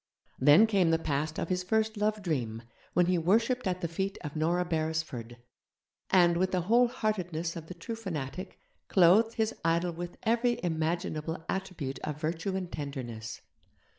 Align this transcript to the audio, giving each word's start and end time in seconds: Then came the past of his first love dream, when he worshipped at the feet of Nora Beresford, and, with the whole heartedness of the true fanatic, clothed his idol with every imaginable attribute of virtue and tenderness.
Then 0.39 0.65
came 0.65 0.89
the 0.89 0.97
past 0.97 1.37
of 1.37 1.49
his 1.49 1.61
first 1.61 1.95
love 1.95 2.23
dream, 2.23 2.63
when 2.93 3.05
he 3.05 3.19
worshipped 3.19 3.67
at 3.67 3.81
the 3.81 3.87
feet 3.87 4.17
of 4.21 4.35
Nora 4.35 4.65
Beresford, 4.65 5.37
and, 6.09 6.37
with 6.37 6.51
the 6.51 6.61
whole 6.61 6.87
heartedness 6.87 7.55
of 7.55 7.67
the 7.67 7.75
true 7.75 7.95
fanatic, 7.95 8.59
clothed 8.87 9.35
his 9.35 9.53
idol 9.63 9.91
with 9.93 10.17
every 10.23 10.59
imaginable 10.63 11.45
attribute 11.47 11.99
of 11.99 12.19
virtue 12.19 12.55
and 12.55 12.71
tenderness. 12.71 13.41